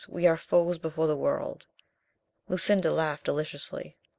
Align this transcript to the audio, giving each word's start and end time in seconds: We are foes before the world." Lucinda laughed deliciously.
We 0.09 0.25
are 0.25 0.35
foes 0.35 0.79
before 0.79 1.05
the 1.05 1.15
world." 1.15 1.67
Lucinda 2.49 2.91
laughed 2.91 3.25
deliciously. 3.25 3.97